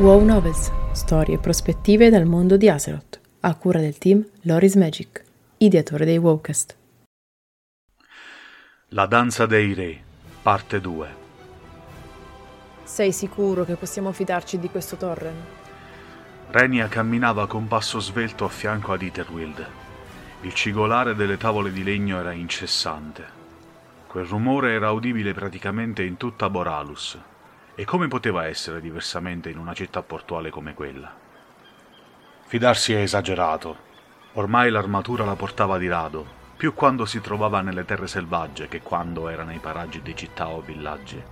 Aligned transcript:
WoW 0.00 0.24
Novels, 0.24 0.72
storie 0.92 1.34
e 1.34 1.38
prospettive 1.38 2.08
dal 2.08 2.24
mondo 2.24 2.56
di 2.56 2.70
Azeroth, 2.70 3.20
a 3.40 3.54
cura 3.54 3.80
del 3.80 3.98
team 3.98 4.26
Loris 4.44 4.74
Magic, 4.76 5.22
ideatore 5.58 6.06
dei 6.06 6.16
Wowcast. 6.16 6.74
La 8.88 9.04
danza 9.04 9.44
dei 9.44 9.74
re, 9.74 10.02
parte 10.40 10.80
2. 10.80 11.08
Sei 12.82 13.12
sicuro 13.12 13.66
che 13.66 13.74
possiamo 13.74 14.10
fidarci 14.12 14.58
di 14.58 14.70
questo 14.70 14.96
Torren? 14.96 15.36
Renia 16.48 16.88
camminava 16.88 17.46
con 17.46 17.68
passo 17.68 18.00
svelto 18.00 18.46
a 18.46 18.48
fianco 18.48 18.94
ad 18.94 19.02
Itherwild. 19.02 19.66
Il 20.40 20.54
cigolare 20.54 21.14
delle 21.14 21.36
tavole 21.36 21.70
di 21.72 21.82
legno 21.82 22.18
era 22.18 22.32
incessante. 22.32 23.22
Quel 24.06 24.24
rumore 24.24 24.72
era 24.72 24.92
udibile 24.92 25.34
praticamente 25.34 26.02
in 26.02 26.16
tutta 26.16 26.48
Boralus. 26.48 27.18
E 27.74 27.84
come 27.84 28.08
poteva 28.08 28.46
essere 28.46 28.80
diversamente 28.80 29.48
in 29.48 29.58
una 29.58 29.74
città 29.74 30.02
portuale 30.02 30.50
come 30.50 30.74
quella? 30.74 31.12
Fidarsi 32.46 32.92
è 32.92 32.98
esagerato. 32.98 33.88
Ormai 34.34 34.70
l'armatura 34.70 35.24
la 35.24 35.36
portava 35.36 35.78
di 35.78 35.88
rado, 35.88 36.26
più 36.56 36.74
quando 36.74 37.06
si 37.06 37.20
trovava 37.20 37.60
nelle 37.60 37.84
terre 37.84 38.06
selvagge 38.06 38.68
che 38.68 38.80
quando 38.80 39.28
era 39.28 39.44
nei 39.44 39.58
paraggi 39.58 40.02
di 40.02 40.14
città 40.14 40.48
o 40.48 40.60
villaggi. 40.60 41.22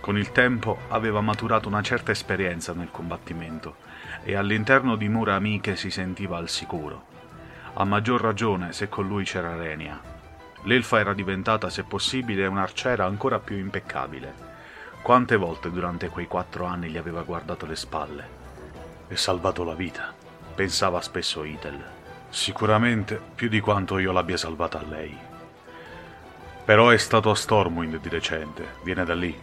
Con 0.00 0.18
il 0.18 0.30
tempo 0.30 0.78
aveva 0.88 1.20
maturato 1.20 1.68
una 1.68 1.82
certa 1.82 2.12
esperienza 2.12 2.72
nel 2.72 2.90
combattimento 2.90 3.76
e 4.22 4.34
all'interno 4.34 4.96
di 4.96 5.08
mura 5.08 5.34
amiche 5.34 5.74
si 5.76 5.90
sentiva 5.90 6.36
al 6.36 6.48
sicuro. 6.48 7.06
A 7.74 7.84
maggior 7.84 8.20
ragione 8.20 8.72
se 8.72 8.88
con 8.88 9.06
lui 9.06 9.24
c'era 9.24 9.56
Renia. 9.56 10.00
L'elfa 10.64 10.98
era 10.98 11.14
diventata, 11.14 11.70
se 11.70 11.84
possibile, 11.84 12.46
un'arciera 12.46 13.04
ancora 13.04 13.38
più 13.38 13.56
impeccabile. 13.56 14.51
Quante 15.02 15.34
volte 15.34 15.68
durante 15.72 16.08
quei 16.10 16.28
quattro 16.28 16.64
anni 16.64 16.88
gli 16.88 16.96
aveva 16.96 17.22
guardato 17.22 17.66
le 17.66 17.74
spalle 17.74 18.24
e 19.08 19.16
salvato 19.16 19.64
la 19.64 19.74
vita, 19.74 20.14
pensava 20.54 21.00
spesso 21.00 21.42
Itel. 21.42 21.84
Sicuramente 22.30 23.20
più 23.34 23.48
di 23.48 23.58
quanto 23.58 23.98
io 23.98 24.12
l'abbia 24.12 24.36
salvata 24.36 24.78
a 24.78 24.84
lei. 24.88 25.18
Però 26.64 26.90
è 26.90 26.96
stato 26.98 27.30
a 27.30 27.34
Stormwind 27.34 27.98
di 27.98 28.08
recente, 28.08 28.74
viene 28.84 29.04
da 29.04 29.16
lì. 29.16 29.36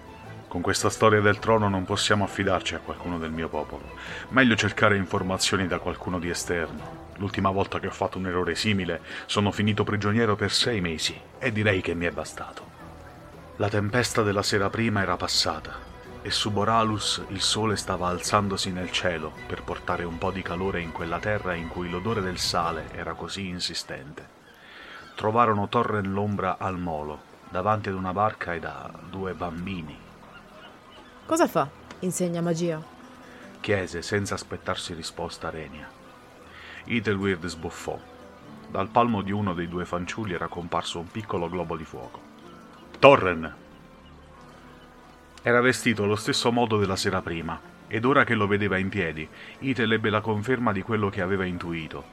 Con 0.48 0.62
questa 0.62 0.90
storia 0.90 1.20
del 1.20 1.40
trono 1.40 1.68
non 1.68 1.84
possiamo 1.84 2.24
affidarci 2.24 2.76
a 2.76 2.80
qualcuno 2.80 3.20
del 3.20 3.32
mio 3.32 3.50
popolo. 3.50 3.96
Meglio 4.30 4.56
cercare 4.56 4.96
informazioni 4.96 5.68
da 5.68 5.80
qualcuno 5.80 6.20
di 6.20 6.30
esterno. 6.30 7.08
L'ultima 7.18 7.52
volta 7.52 7.82
che 7.82 7.88
ho 7.88 7.92
fatto 7.92 8.18
un 8.18 8.28
errore 8.28 8.56
simile 8.56 9.02
sono 9.26 9.52
finito 9.52 9.84
prigioniero 9.84 10.38
per 10.38 10.54
sei 10.54 10.80
mesi 10.80 11.20
e 11.38 11.52
direi 11.52 11.82
che 11.82 11.94
mi 11.96 12.06
è 12.06 12.12
bastato. 12.12 12.79
La 13.60 13.68
tempesta 13.68 14.22
della 14.22 14.42
sera 14.42 14.70
prima 14.70 15.02
era 15.02 15.18
passata 15.18 15.76
e 16.22 16.32
su 16.32 16.50
Boralus 16.50 17.22
il 17.28 17.42
sole 17.42 17.76
stava 17.76 18.08
alzandosi 18.08 18.72
nel 18.72 18.90
cielo 18.90 19.34
per 19.48 19.64
portare 19.64 20.06
un 20.06 20.18
po' 20.18 20.32
di 20.32 20.42
calore 20.42 20.80
in 20.80 20.94
quella 20.94 21.20
terra 21.20 21.56
in 21.56 21.68
cui 21.68 21.90
l'odore 21.90 22.22
del 22.22 22.38
sale 22.38 22.90
era 22.94 23.16
così 23.16 23.50
insistente. 23.50 24.26
Trovarono 25.14 25.68
Torren 25.68 26.10
l'ombra 26.14 26.56
al 26.58 26.78
molo, 26.78 27.20
davanti 27.50 27.90
ad 27.90 27.96
una 27.96 28.14
barca 28.14 28.54
e 28.54 28.60
da 28.62 28.90
due 29.10 29.34
bambini. 29.34 29.98
Cosa 31.26 31.46
fa? 31.46 31.68
Insegna 32.00 32.40
magia? 32.40 32.82
Chiese 33.60 34.02
senza 34.02 34.36
aspettarsi 34.36 34.94
risposta 34.94 35.50
Renia. 35.50 35.86
Ethelweird 36.86 37.46
sbuffò. 37.46 38.00
Dal 38.70 38.88
palmo 38.88 39.22
di 39.22 39.34
uno 39.34 39.54
dei 39.54 39.68
due 39.68 39.84
fanciulli 39.84 40.34
era 40.34 40.48
comparso 40.48 41.00
un 41.00 41.12
piccolo 41.12 41.50
globo 41.50 41.76
di 41.76 41.84
fuoco. 41.84 42.29
Torren! 43.00 43.56
Era 45.42 45.62
vestito 45.62 46.04
allo 46.04 46.18
stesso 46.18 46.52
modo 46.52 46.78
della 46.78 46.98
sera 46.98 47.22
prima, 47.22 47.58
ed 47.88 48.04
ora 48.04 48.26
che 48.26 48.36
lo 48.36 48.46
vedeva 48.46 48.78
in 48.78 48.90
piedi, 48.90 49.26
Ethel 49.60 49.94
ebbe 49.94 50.10
la 50.10 50.20
conferma 50.20 50.74
di 50.74 50.82
quello 50.82 51.08
che 51.08 51.22
aveva 51.22 51.46
intuito. 51.46 52.04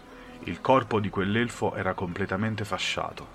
Il 0.44 0.60
corpo 0.60 1.00
di 1.00 1.10
quell'elfo 1.10 1.74
era 1.74 1.94
completamente 1.94 2.64
fasciato. 2.64 3.26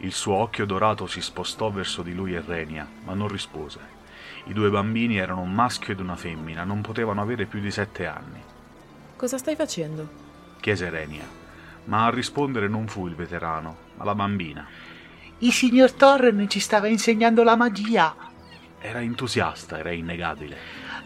Il 0.00 0.12
suo 0.12 0.34
occhio 0.34 0.66
dorato 0.66 1.06
si 1.06 1.22
spostò 1.22 1.70
verso 1.70 2.02
di 2.02 2.12
lui 2.12 2.34
e 2.34 2.42
Renia, 2.46 2.86
ma 3.04 3.14
non 3.14 3.28
rispose. 3.28 3.78
I 4.44 4.52
due 4.52 4.68
bambini 4.68 5.16
erano 5.16 5.40
un 5.40 5.52
maschio 5.54 5.94
ed 5.94 6.00
una 6.00 6.16
femmina, 6.16 6.62
non 6.64 6.82
potevano 6.82 7.22
avere 7.22 7.46
più 7.46 7.60
di 7.60 7.70
sette 7.70 8.04
anni. 8.04 8.42
Cosa 9.16 9.38
stai 9.38 9.56
facendo? 9.56 10.06
chiese 10.60 10.90
Renia, 10.90 11.26
ma 11.84 12.04
a 12.04 12.10
rispondere 12.10 12.68
non 12.68 12.86
fu 12.86 13.06
il 13.06 13.14
veterano, 13.14 13.76
ma 13.96 14.04
la 14.04 14.14
bambina. 14.14 14.68
Il 15.42 15.52
signor 15.52 15.90
Torren 15.90 16.48
ci 16.48 16.60
stava 16.60 16.86
insegnando 16.86 17.42
la 17.42 17.56
magia. 17.56 18.14
Era 18.78 19.00
entusiasta, 19.00 19.76
era 19.76 19.90
innegabile. 19.90 20.56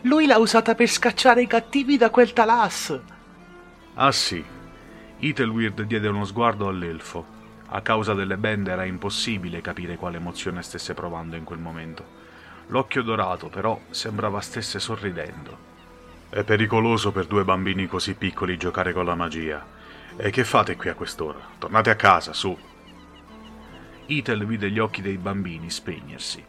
Lui 0.03 0.27
l'ha 0.27 0.37
usata 0.37 0.75
per 0.75 0.89
scacciare 0.89 1.41
i 1.41 1.47
cattivi 1.47 1.97
da 1.97 2.11
quel 2.11 2.35
Talas. 2.35 3.01
Ah 3.95 4.13
sì. 4.13 4.45
Ethelweird 5.19 5.81
diede 5.85 6.09
uno 6.09 6.27
sguardo 6.27 6.69
all'elfo. 6.69 7.25
A 7.69 7.81
causa 7.81 8.13
delle 8.13 8.37
bende 8.37 8.73
era 8.73 8.85
impossibile 8.85 9.63
capire 9.63 9.97
quale 9.97 10.19
emozione 10.19 10.63
stesse 10.63 10.93
provando 10.93 11.37
in 11.37 11.45
quel 11.45 11.59
momento. 11.59 12.05
L'occhio 12.67 13.01
dorato, 13.01 13.49
però, 13.49 13.81
sembrava 13.89 14.43
stesse 14.43 14.79
sorridendo. 14.79 15.59
È 16.29 16.45
pericoloso 16.45 17.11
per 17.11 17.25
due 17.25 17.43
bambini 17.43 17.87
così 17.87 18.13
piccoli 18.13 18.59
giocare 18.59 18.93
con 18.93 19.07
la 19.07 19.15
magia. 19.15 19.65
E 20.15 20.29
che 20.29 20.45
fate 20.45 20.77
qui 20.77 20.91
a 20.91 20.95
quest'ora? 20.95 21.39
Tornate 21.57 21.89
a 21.89 21.97
casa, 21.97 22.35
su. 22.35 22.75
Ethel 24.07 24.47
vide 24.47 24.71
gli 24.71 24.79
occhi 24.79 25.03
dei 25.03 25.19
bambini 25.19 25.71
spegnersi. 25.71 26.45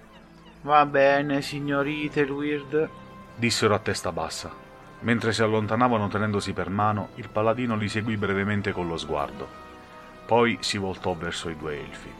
Va 0.61 0.85
bene, 0.85 1.41
signor 1.41 1.87
Ethelweird, 1.87 2.89
dissero 3.35 3.73
a 3.73 3.79
testa 3.79 4.11
bassa. 4.11 4.51
Mentre 5.01 5.31
si 5.31 5.43
allontanavano 5.43 6.07
tenendosi 6.07 6.53
per 6.53 6.69
mano, 6.69 7.09
il 7.15 7.29
paladino 7.29 7.75
li 7.75 7.87
seguì 7.87 8.17
brevemente 8.17 8.71
con 8.71 8.87
lo 8.87 8.97
sguardo. 8.97 9.47
Poi 10.25 10.57
si 10.61 10.77
voltò 10.77 11.13
verso 11.13 11.49
i 11.49 11.55
due 11.55 11.79
elfi. 11.79 12.11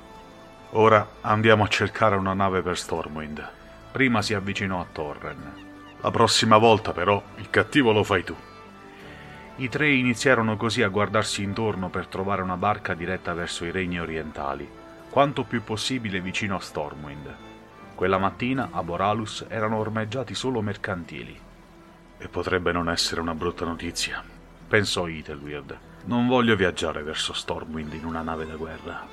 Ora 0.72 1.08
andiamo 1.22 1.64
a 1.64 1.68
cercare 1.68 2.16
una 2.16 2.34
nave 2.34 2.62
per 2.62 2.78
Stormwind. 2.78 3.50
Prima 3.92 4.22
si 4.22 4.34
avvicinò 4.34 4.80
a 4.80 4.86
Torren. 4.92 5.66
La 6.02 6.12
prossima 6.12 6.58
volta, 6.58 6.94
però, 6.94 7.22
il 7.38 7.50
cattivo 7.50 7.92
lo 7.92 8.04
fai 8.04 8.24
tu. 8.24 8.36
I 9.56 9.70
tre 9.70 9.90
iniziarono 9.90 10.56
così 10.56 10.84
a 10.84 10.88
guardarsi 10.88 11.42
intorno 11.42 11.90
per 11.90 12.06
trovare 12.06 12.44
una 12.44 12.58
barca 12.58 12.94
diretta 12.94 13.34
verso 13.34 13.66
i 13.66 13.72
regni 13.72 14.00
orientali, 14.00 14.70
quanto 15.18 15.46
più 15.46 15.64
possibile 15.64 16.22
vicino 16.22 16.58
a 16.58 16.60
Stormwind. 16.60 17.36
Quella 17.96 18.20
mattina 18.20 18.70
a 18.72 18.84
Boralus 18.84 19.48
erano 19.48 19.78
ormeggiati 19.78 20.36
solo 20.36 20.62
mercantili. 20.62 21.36
E 22.20 22.28
potrebbe 22.28 22.72
non 22.72 22.88
essere 22.88 23.20
una 23.22 23.34
brutta 23.34 23.66
notizia, 23.66 24.24
pensò 24.68 25.08
Ethelweird. 25.08 25.76
Non 26.06 26.28
voglio 26.28 26.56
viaggiare 26.56 27.02
verso 27.02 27.34
Stormwind 27.34 27.94
in 27.94 28.06
una 28.06 28.22
nave 28.22 28.46
da 28.46 28.58
guerra. 28.58 29.08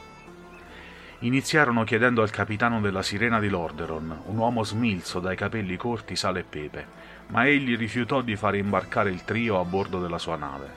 Iniziarono 1.20 1.84
chiedendo 1.84 2.21
al 2.21 2.28
capitano 2.28 2.82
della 2.82 3.03
Sirena 3.03 3.41
di 3.41 3.48
Lorderon, 3.48 4.25
un 4.26 4.36
uomo 4.36 4.62
smilzo 4.62 5.21
dai 5.21 5.36
capelli 5.36 5.78
corti 5.78 6.16
sale 6.16 6.41
e 6.41 6.44
pepe, 6.44 6.86
ma 7.28 7.47
egli 7.47 7.78
rifiutò 7.78 8.21
di 8.21 8.36
fare 8.36 8.59
imbarcare 8.59 9.09
il 9.09 9.25
trio 9.25 9.59
a 9.59 9.65
bordo 9.65 9.98
della 10.00 10.19
sua 10.19 10.36
nave. 10.36 10.71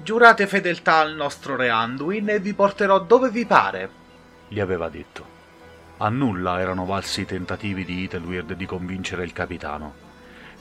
Giurate 0.00 0.46
fedeltà 0.46 0.98
al 0.98 1.16
nostro 1.16 1.56
re 1.56 1.68
Anduin 1.68 2.28
e 2.28 2.38
vi 2.38 2.54
porterò 2.54 3.00
dove 3.00 3.30
vi 3.30 3.44
pare, 3.44 3.97
gli 4.48 4.60
aveva 4.60 4.88
detto. 4.88 5.36
A 5.98 6.08
nulla 6.08 6.60
erano 6.60 6.84
valsi 6.84 7.22
i 7.22 7.26
tentativi 7.26 7.84
di 7.84 8.04
Ethelweird 8.04 8.54
di 8.54 8.66
convincere 8.66 9.24
il 9.24 9.32
capitano. 9.32 10.06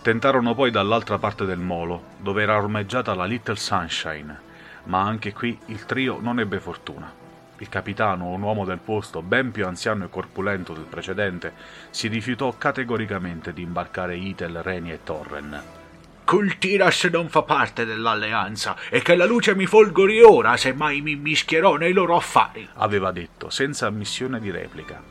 Tentarono 0.01 0.53
poi 0.53 0.71
dall'altra 0.71 1.17
parte 1.17 1.45
del 1.45 1.59
molo, 1.59 2.03
dove 2.17 2.41
era 2.41 2.57
ormeggiata 2.57 3.13
la 3.13 3.25
Little 3.25 3.55
Sunshine, 3.55 4.39
ma 4.85 5.01
anche 5.01 5.33
qui 5.33 5.57
il 5.65 5.85
trio 5.85 6.19
non 6.19 6.39
ebbe 6.39 6.59
fortuna. 6.59 7.11
Il 7.59 7.69
capitano, 7.69 8.27
un 8.27 8.41
uomo 8.41 8.65
del 8.65 8.77
posto 8.77 9.21
ben 9.21 9.51
più 9.51 9.65
anziano 9.65 10.05
e 10.05 10.09
corpulento 10.09 10.73
del 10.73 10.85
precedente, 10.85 11.53
si 11.89 12.07
rifiutò 12.07 12.55
categoricamente 12.57 13.51
di 13.51 13.63
imbarcare 13.63 14.15
Itel, 14.15 14.61
Reni 14.61 14.91
e 14.91 15.03
Torren. 15.03 15.85
Cultiras 16.27 17.05
non 17.05 17.29
fa 17.29 17.43
parte 17.43 17.85
dell'alleanza 17.85 18.75
e 18.89 19.01
che 19.01 19.15
la 19.15 19.23
luce 19.23 19.55
mi 19.55 19.65
folgori 19.65 20.21
ora 20.21 20.57
se 20.57 20.73
mai 20.73 20.99
mi 20.99 21.15
mischierò 21.15 21.77
nei 21.77 21.93
loro 21.93 22.17
affari, 22.17 22.67
aveva 22.73 23.13
detto, 23.13 23.49
senza 23.49 23.87
ammissione 23.87 24.41
di 24.41 24.51
replica. 24.51 25.01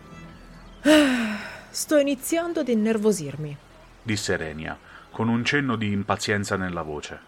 Sto 1.70 1.96
iniziando 1.96 2.60
ad 2.60 2.68
innervosirmi, 2.68 3.56
disse 4.02 4.36
Renia, 4.36 4.78
con 5.10 5.28
un 5.28 5.42
cenno 5.42 5.76
di 5.76 5.90
impazienza 5.90 6.56
nella 6.56 6.82
voce. 6.82 7.18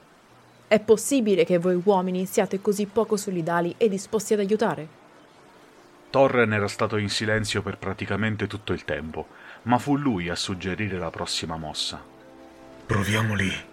È 0.69 0.79
possibile 0.81 1.47
che 1.47 1.57
voi 1.57 1.81
uomini 1.83 2.27
siate 2.27 2.61
così 2.61 2.85
poco 2.85 3.17
solidali 3.17 3.75
e 3.79 3.89
disposti 3.89 4.35
ad 4.35 4.41
aiutare? 4.41 4.89
Torren 6.11 6.53
era 6.53 6.69
stato 6.69 6.99
in 6.99 7.09
silenzio 7.09 7.63
per 7.63 7.79
praticamente 7.79 8.47
tutto 8.47 8.75
il 8.75 8.85
tempo, 8.85 9.29
ma 9.63 9.79
fu 9.79 9.97
lui 9.97 10.29
a 10.29 10.35
suggerire 10.35 10.99
la 10.99 11.09
prossima 11.09 11.57
mossa. 11.57 11.99
Proviamo 12.85 13.35
lì. 13.35 13.68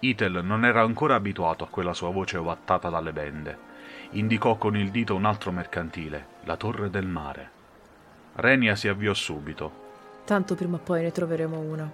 Itel 0.00 0.44
non 0.44 0.64
era 0.64 0.82
ancora 0.82 1.14
abituato 1.14 1.64
a 1.64 1.68
quella 1.68 1.94
sua 1.94 2.10
voce 2.10 2.36
ovattata 2.36 2.88
dalle 2.88 3.12
bende. 3.12 3.58
Indicò 4.10 4.56
con 4.56 4.76
il 4.76 4.90
dito 4.90 5.14
un 5.14 5.24
altro 5.24 5.52
mercantile, 5.52 6.26
la 6.44 6.56
Torre 6.56 6.90
del 6.90 7.06
Mare. 7.06 7.50
Renia 8.34 8.74
si 8.76 8.88
avviò 8.88 9.14
subito. 9.14 9.84
Tanto 10.24 10.54
prima 10.54 10.76
o 10.76 10.80
poi 10.80 11.02
ne 11.02 11.12
troveremo 11.12 11.58
una. 11.58 11.90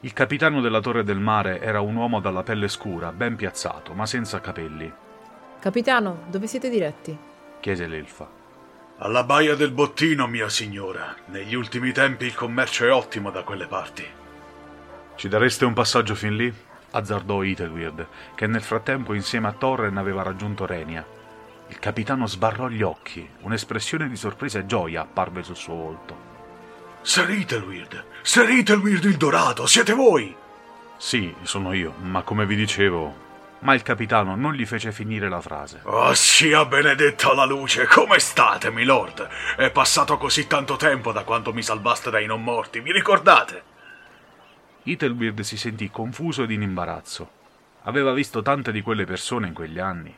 Il 0.00 0.12
capitano 0.12 0.60
della 0.60 0.80
Torre 0.80 1.04
del 1.04 1.18
Mare 1.18 1.60
era 1.60 1.80
un 1.80 1.94
uomo 1.94 2.20
dalla 2.20 2.42
pelle 2.42 2.68
scura, 2.68 3.12
ben 3.12 3.36
piazzato, 3.36 3.92
ma 3.94 4.06
senza 4.06 4.40
capelli. 4.40 4.92
Capitano, 5.60 6.24
dove 6.28 6.46
siete 6.46 6.68
diretti? 6.68 7.16
chiese 7.60 7.86
l'elfa. 7.86 8.28
Alla 8.98 9.22
baia 9.22 9.54
del 9.54 9.70
bottino, 9.70 10.26
mia 10.26 10.48
signora. 10.48 11.14
Negli 11.26 11.54
ultimi 11.54 11.92
tempi 11.92 12.26
il 12.26 12.34
commercio 12.34 12.84
è 12.84 12.92
ottimo 12.92 13.30
da 13.30 13.42
quelle 13.42 13.66
parti. 13.66 14.04
Ci 15.14 15.28
dareste 15.28 15.64
un 15.64 15.72
passaggio 15.72 16.16
fin 16.16 16.36
lì? 16.36 16.52
Azzardò 16.92 17.42
Ethelweird, 17.42 18.06
che 18.34 18.46
nel 18.46 18.62
frattempo 18.62 19.12
insieme 19.14 19.48
a 19.48 19.52
Torren 19.52 19.96
aveva 19.96 20.22
raggiunto 20.22 20.64
Renia. 20.64 21.04
Il 21.68 21.78
capitano 21.78 22.26
sbarrò 22.26 22.68
gli 22.68 22.82
occhi, 22.82 23.28
un'espressione 23.40 24.08
di 24.08 24.16
sorpresa 24.16 24.58
e 24.58 24.66
gioia 24.66 25.02
apparve 25.02 25.42
sul 25.42 25.56
suo 25.56 25.74
volto. 25.74 26.16
Sir 27.02 27.30
Ethelweird! 27.30 28.04
Sir 28.22 28.48
Ethelweird 28.48 29.04
il 29.04 29.16
Dorato, 29.16 29.66
siete 29.66 29.92
voi! 29.92 30.36
Sì, 30.96 31.34
sono 31.42 31.72
io, 31.72 31.94
ma 31.98 32.22
come 32.22 32.46
vi 32.46 32.56
dicevo... 32.56 33.20
Ma 33.60 33.74
il 33.74 33.82
capitano 33.82 34.34
non 34.34 34.54
gli 34.54 34.66
fece 34.66 34.90
finire 34.90 35.28
la 35.28 35.40
frase. 35.40 35.80
Oh, 35.84 36.12
sia 36.14 36.64
benedetta 36.64 37.32
la 37.32 37.44
luce! 37.44 37.86
Come 37.86 38.18
state, 38.18 38.70
milord? 38.70 39.28
È 39.56 39.70
passato 39.70 40.18
così 40.18 40.48
tanto 40.48 40.76
tempo 40.76 41.12
da 41.12 41.22
quando 41.22 41.52
mi 41.52 41.62
salvaste 41.62 42.10
dai 42.10 42.26
non 42.26 42.42
morti, 42.42 42.80
vi 42.80 42.92
ricordate? 42.92 43.70
Ethelweird 44.84 45.40
si 45.40 45.56
sentì 45.56 45.90
confuso 45.90 46.42
ed 46.42 46.50
in 46.50 46.62
imbarazzo. 46.62 47.40
Aveva 47.82 48.12
visto 48.12 48.42
tante 48.42 48.72
di 48.72 48.80
quelle 48.80 49.04
persone 49.04 49.48
in 49.48 49.54
quegli 49.54 49.78
anni. 49.78 50.14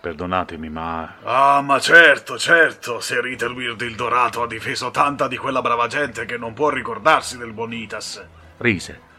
Perdonatemi, 0.00 0.68
ma... 0.68 1.16
Ah, 1.22 1.62
ma 1.62 1.80
certo, 1.80 2.36
certo, 2.38 3.00
Sir 3.00 3.24
Ethelweird 3.24 3.80
il 3.80 3.94
Dorato 3.94 4.42
ha 4.42 4.46
difeso 4.46 4.90
tanta 4.90 5.28
di 5.28 5.36
quella 5.36 5.62
brava 5.62 5.86
gente 5.86 6.26
che 6.26 6.36
non 6.36 6.52
può 6.52 6.68
ricordarsi 6.68 7.38
del 7.38 7.52
Bonitas. 7.52 8.22
Rise. 8.58 9.12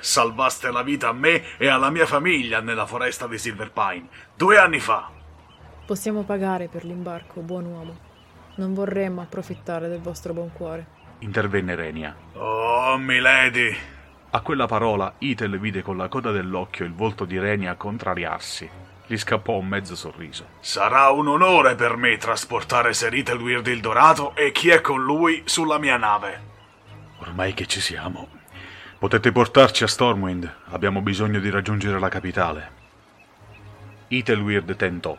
Salvaste 0.00 0.70
la 0.70 0.82
vita 0.82 1.08
a 1.08 1.12
me 1.12 1.58
e 1.58 1.68
alla 1.68 1.90
mia 1.90 2.06
famiglia 2.06 2.60
nella 2.60 2.86
foresta 2.86 3.26
di 3.26 3.36
Silverpine, 3.36 4.08
due 4.34 4.56
anni 4.56 4.80
fa. 4.80 5.10
Possiamo 5.84 6.22
pagare 6.22 6.68
per 6.68 6.84
l'imbarco, 6.84 7.40
buon 7.40 7.66
uomo. 7.66 7.98
Non 8.54 8.72
vorremmo 8.72 9.20
approfittare 9.20 9.88
del 9.88 10.00
vostro 10.00 10.32
buon 10.32 10.52
cuore. 10.52 10.86
Intervenne 11.18 11.74
Renia. 11.74 12.16
Oh, 12.32 12.96
milady. 12.96 13.76
A 14.34 14.40
quella 14.40 14.64
parola, 14.64 15.16
Ethel 15.18 15.58
vide 15.58 15.82
con 15.82 15.98
la 15.98 16.08
coda 16.08 16.30
dell'occhio 16.30 16.86
il 16.86 16.94
volto 16.94 17.26
di 17.26 17.38
Renia 17.38 17.74
contrariarsi. 17.74 18.66
Gli 19.06 19.18
scappò 19.18 19.58
un 19.58 19.66
mezzo 19.66 19.94
sorriso. 19.94 20.46
Sarà 20.60 21.10
un 21.10 21.28
onore 21.28 21.74
per 21.74 21.96
me 21.96 22.16
trasportare 22.16 22.94
Sir 22.94 23.12
Ethelweird 23.12 23.66
il 23.66 23.82
Dorato 23.82 24.34
e 24.34 24.50
chi 24.50 24.70
è 24.70 24.80
con 24.80 25.02
lui 25.02 25.42
sulla 25.44 25.76
mia 25.76 25.98
nave. 25.98 26.40
Ormai 27.18 27.52
che 27.52 27.66
ci 27.66 27.82
siamo, 27.82 28.28
potete 28.98 29.32
portarci 29.32 29.84
a 29.84 29.86
Stormwind. 29.86 30.50
Abbiamo 30.70 31.02
bisogno 31.02 31.38
di 31.38 31.50
raggiungere 31.50 31.98
la 31.98 32.08
capitale. 32.08 32.70
Ethelweird 34.08 34.76
tentò. 34.76 35.14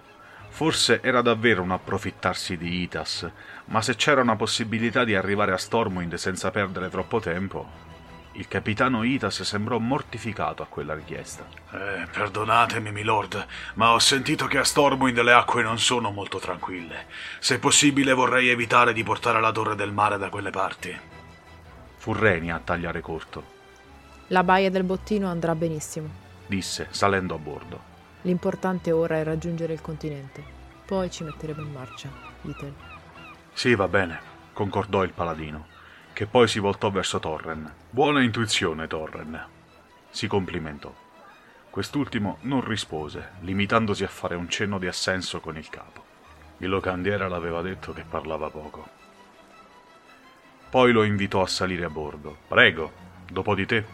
Forse 0.49 1.01
era 1.03 1.21
davvero 1.21 1.61
un 1.61 1.69
approfittarsi 1.69 2.57
di 2.57 2.81
Itas, 2.81 3.29
ma 3.65 3.79
se 3.83 3.95
c'era 3.95 4.21
una 4.21 4.35
possibilità 4.35 5.03
di 5.03 5.13
arrivare 5.13 5.51
a 5.51 5.57
Stormwind 5.57 6.15
senza 6.15 6.49
perdere 6.49 6.89
troppo 6.89 7.19
tempo, 7.19 7.92
il 8.33 8.47
capitano 8.47 9.03
Itas 9.03 9.43
sembrò 9.43 9.77
mortificato 9.77 10.63
a 10.63 10.67
quella 10.67 10.95
richiesta. 10.95 11.45
Eh, 11.71 12.07
perdonatemi, 12.11 12.91
milord, 12.91 13.45
ma 13.75 13.91
ho 13.91 13.99
sentito 13.99 14.47
che 14.47 14.57
a 14.57 14.63
Stormwind 14.63 15.19
le 15.21 15.33
acque 15.33 15.61
non 15.61 15.77
sono 15.77 16.09
molto 16.09 16.39
tranquille. 16.39 17.05
Se 17.39 17.59
possibile 17.59 18.13
vorrei 18.13 18.49
evitare 18.49 18.93
di 18.93 19.03
portare 19.03 19.39
la 19.39 19.51
torre 19.51 19.75
del 19.75 19.91
mare 19.91 20.17
da 20.17 20.29
quelle 20.29 20.49
parti. 20.49 20.97
Fu 21.97 22.13
Renia 22.13 22.55
a 22.55 22.59
tagliare 22.59 23.01
corto. 23.01 23.51
La 24.27 24.43
baia 24.43 24.71
del 24.71 24.83
bottino 24.83 25.27
andrà 25.27 25.53
benissimo, 25.53 26.09
disse, 26.47 26.87
salendo 26.89 27.35
a 27.35 27.37
bordo. 27.37 27.91
L'importante 28.23 28.91
ora 28.91 29.17
è 29.17 29.23
raggiungere 29.23 29.73
il 29.73 29.81
continente. 29.81 30.43
Poi 30.85 31.11
ci 31.11 31.23
metteremo 31.23 31.61
in 31.61 31.71
marcia, 31.71 32.09
Ethel. 32.41 32.73
Sì, 33.53 33.75
va 33.75 33.87
bene, 33.87 34.19
concordò 34.53 35.03
il 35.03 35.11
paladino 35.11 35.72
che 36.13 36.27
poi 36.27 36.47
si 36.47 36.59
voltò 36.59 36.91
verso 36.91 37.19
Torren. 37.19 37.73
Buona 37.89 38.21
intuizione, 38.21 38.85
Torren. 38.85 39.45
Si 40.11 40.27
complimentò. 40.27 40.93
Quest'ultimo 41.71 42.37
non 42.41 42.63
rispose, 42.63 43.31
limitandosi 43.39 44.03
a 44.03 44.07
fare 44.07 44.35
un 44.35 44.47
cenno 44.47 44.77
di 44.77 44.85
assenso 44.85 45.39
con 45.39 45.57
il 45.57 45.67
capo. 45.69 46.05
Il 46.57 46.69
locandiera 46.69 47.27
l'aveva 47.27 47.63
detto 47.63 47.93
che 47.93 48.03
parlava 48.07 48.51
poco. 48.51 48.87
Poi 50.69 50.91
lo 50.91 51.03
invitò 51.03 51.41
a 51.41 51.47
salire 51.47 51.85
a 51.85 51.89
bordo. 51.89 52.37
Prego, 52.47 52.91
dopo 53.27 53.55
di 53.55 53.65
te. 53.65 53.85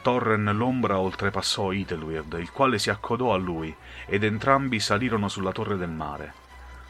Torren 0.00 0.52
l'ombra 0.56 0.98
oltrepassò 0.98 1.70
Ethelweird, 1.72 2.32
il 2.40 2.50
quale 2.50 2.78
si 2.78 2.88
accodò 2.88 3.34
a 3.34 3.36
lui, 3.36 3.74
ed 4.06 4.24
entrambi 4.24 4.80
salirono 4.80 5.28
sulla 5.28 5.52
torre 5.52 5.76
del 5.76 5.90
mare. 5.90 6.44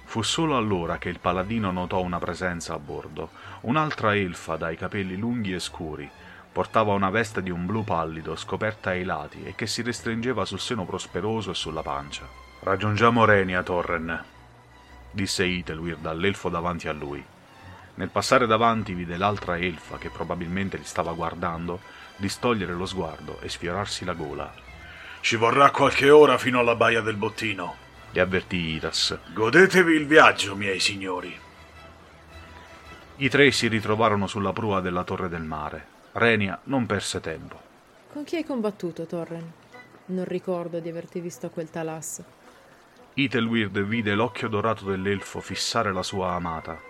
Fu 0.06 0.22
solo 0.22 0.56
allora 0.56 0.98
che 0.98 1.08
il 1.08 1.18
paladino 1.18 1.72
notò 1.72 2.00
una 2.00 2.18
presenza 2.18 2.72
a 2.74 2.78
bordo, 2.78 3.30
un'altra 3.62 4.14
elfa 4.14 4.56
dai 4.56 4.76
capelli 4.76 5.16
lunghi 5.16 5.52
e 5.52 5.58
scuri. 5.58 6.08
Portava 6.52 6.92
una 6.94 7.10
veste 7.10 7.42
di 7.42 7.50
un 7.50 7.66
blu 7.66 7.84
pallido 7.84 8.34
scoperta 8.36 8.90
ai 8.90 9.04
lati 9.04 9.42
e 9.42 9.54
che 9.54 9.66
si 9.66 9.82
restringeva 9.82 10.44
sul 10.44 10.60
seno 10.60 10.86
prosperoso 10.86 11.50
e 11.50 11.54
sulla 11.54 11.82
pancia. 11.82 12.26
Raggiungiamo 12.60 13.24
Renia, 13.24 13.62
Torren, 13.62 14.24
disse 15.10 15.44
Ethelweird 15.44 16.06
all'elfo 16.06 16.48
davanti 16.48 16.88
a 16.88 16.92
lui. 16.92 17.22
Nel 17.96 18.08
passare 18.08 18.46
davanti 18.46 18.94
vide 18.94 19.16
l'altra 19.16 19.58
elfa, 19.58 19.98
che 19.98 20.08
probabilmente 20.08 20.76
li 20.76 20.84
stava 20.84 21.12
guardando, 21.12 21.80
distogliere 22.16 22.72
lo 22.72 22.86
sguardo 22.86 23.40
e 23.40 23.48
sfiorarsi 23.48 24.04
la 24.04 24.14
gola. 24.14 24.50
Ci 25.20 25.36
vorrà 25.36 25.70
qualche 25.70 26.10
ora 26.10 26.38
fino 26.38 26.60
alla 26.60 26.76
baia 26.76 27.00
del 27.00 27.16
bottino, 27.16 27.84
gli 28.16 28.18
avvertì 28.18 28.56
Itas. 28.76 29.18
Godetevi 29.34 29.92
il 29.92 30.06
viaggio, 30.06 30.56
miei 30.56 30.80
signori. 30.80 31.38
I 33.16 33.28
tre 33.28 33.50
si 33.50 33.68
ritrovarono 33.68 34.26
sulla 34.26 34.54
prua 34.54 34.80
della 34.80 35.04
Torre 35.04 35.28
del 35.28 35.42
Mare. 35.42 35.86
Renia 36.12 36.58
non 36.64 36.86
perse 36.86 37.20
tempo. 37.20 37.60
Con 38.10 38.24
chi 38.24 38.36
hai 38.36 38.44
combattuto, 38.44 39.04
Torren? 39.04 39.52
Non 40.06 40.24
ricordo 40.24 40.80
di 40.80 40.88
averti 40.88 41.20
visto 41.20 41.44
a 41.44 41.50
quel 41.50 41.68
talas. 41.68 42.22
Ethelweird 43.12 43.78
vide 43.80 44.14
l'occhio 44.14 44.48
dorato 44.48 44.86
dell'elfo 44.86 45.40
fissare 45.40 45.92
la 45.92 46.02
sua 46.02 46.32
amata. 46.32 46.80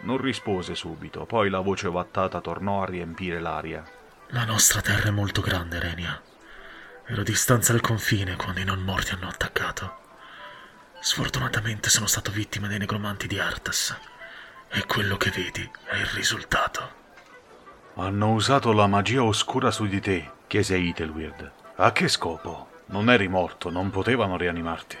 Non 0.00 0.16
rispose 0.16 0.74
subito, 0.74 1.26
poi 1.26 1.48
la 1.48 1.60
voce 1.60 1.88
vattata 1.88 2.40
tornò 2.40 2.82
a 2.82 2.86
riempire 2.86 3.38
l'aria. 3.38 3.88
La 4.30 4.44
nostra 4.44 4.80
terra 4.80 5.10
è 5.10 5.12
molto 5.12 5.42
grande, 5.42 5.78
Renia. 5.78 6.20
Ero 7.06 7.22
distanza 7.22 7.70
dal 7.70 7.80
confine 7.80 8.34
quando 8.34 8.58
i 8.58 8.64
non 8.64 8.80
morti 8.80 9.12
hanno 9.12 9.28
attaccato. 9.28 10.00
Sfortunatamente 11.04 11.90
sono 11.90 12.06
stato 12.06 12.30
vittima 12.30 12.68
dei 12.68 12.78
negromanti 12.78 13.26
di 13.26 13.40
Artas. 13.40 13.98
E 14.68 14.86
quello 14.86 15.16
che 15.16 15.30
vedi 15.30 15.68
è 15.86 15.96
il 15.96 16.06
risultato. 16.06 17.00
Hanno 17.96 18.30
usato 18.30 18.72
la 18.72 18.86
magia 18.86 19.24
oscura 19.24 19.72
su 19.72 19.86
di 19.86 20.00
te, 20.00 20.30
chiese 20.46 20.76
Ethelweird. 20.76 21.50
A 21.74 21.90
che 21.90 22.06
scopo? 22.06 22.84
Non 22.86 23.10
eri 23.10 23.26
morto, 23.26 23.68
non 23.68 23.90
potevano 23.90 24.36
rianimarti. 24.36 24.96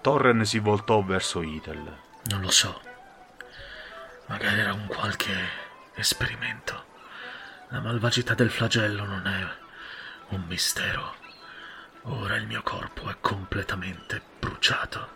Torren 0.00 0.46
si 0.46 0.58
voltò 0.58 1.02
verso 1.02 1.42
Ethel. 1.42 1.98
Non 2.22 2.40
lo 2.40 2.50
so. 2.50 2.80
Magari 4.24 4.60
era 4.60 4.72
un 4.72 4.86
qualche 4.86 5.34
esperimento. 5.96 6.86
La 7.68 7.80
malvagità 7.80 8.32
del 8.32 8.50
flagello 8.50 9.04
non 9.04 9.26
è 9.26 10.34
un 10.34 10.44
mistero. 10.48 11.19
Ora 12.04 12.36
il 12.36 12.46
mio 12.46 12.62
corpo 12.62 13.10
è 13.10 13.16
completamente 13.20 14.20
bruciato. 14.38 15.08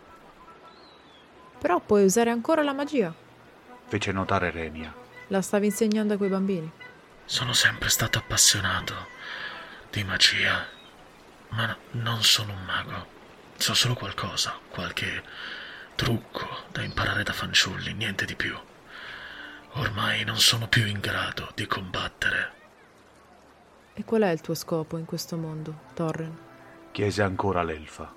Però 1.58 1.80
puoi 1.80 2.04
usare 2.04 2.30
ancora 2.30 2.62
la 2.62 2.74
magia, 2.74 3.12
fece 3.86 4.12
notare 4.12 4.50
Renia. 4.50 4.92
La 5.28 5.40
stavi 5.40 5.66
insegnando 5.66 6.14
a 6.14 6.16
quei 6.16 6.28
bambini. 6.28 6.70
Sono 7.24 7.54
sempre 7.54 7.88
stato 7.88 8.18
appassionato 8.18 8.94
di 9.90 10.04
magia, 10.04 10.66
ma 11.50 11.74
non 11.92 12.22
sono 12.22 12.52
un 12.52 12.64
mago. 12.64 13.06
So 13.56 13.72
solo 13.72 13.94
qualcosa, 13.94 14.58
qualche 14.68 15.22
trucco 15.94 16.46
da 16.70 16.82
imparare 16.82 17.22
da 17.22 17.32
fanciulli, 17.32 17.94
niente 17.94 18.26
di 18.26 18.34
più. 18.34 18.54
Ormai 19.76 20.24
non 20.24 20.38
sono 20.38 20.68
più 20.68 20.84
in 20.84 21.00
grado 21.00 21.50
di 21.54 21.66
combattere. 21.66 22.52
E 23.94 24.04
qual 24.04 24.22
è 24.22 24.30
il 24.30 24.40
tuo 24.40 24.54
scopo 24.54 24.98
in 24.98 25.04
questo 25.04 25.36
mondo, 25.36 25.82
Torren? 25.94 26.52
Chiese 26.94 27.22
ancora 27.22 27.64
l'elfa. 27.64 28.14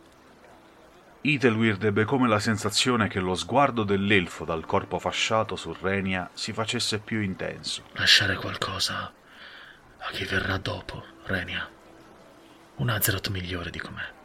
Ethelweird 1.22 1.84
ebbe 1.84 2.04
come 2.06 2.28
la 2.28 2.38
sensazione 2.38 3.08
che 3.08 3.20
lo 3.20 3.34
sguardo 3.34 3.82
dell'elfo 3.82 4.46
dal 4.46 4.68
corpo 4.68 5.00
fasciato 5.00 5.56
su 5.56 5.76
Renia 5.82 6.30
si 6.34 6.54
facesse 6.54 7.00
più 7.00 7.22
intenso. 7.22 7.86
Lasciare 7.94 8.36
qualcosa 8.36 9.12
a 9.98 10.10
chi 10.12 10.26
verrà 10.26 10.58
dopo, 10.58 11.04
Renia. 11.24 11.68
Un 12.76 12.90
Azeroth 12.90 13.30
migliore 13.30 13.72
di 13.72 13.80
com'è. 13.80 14.17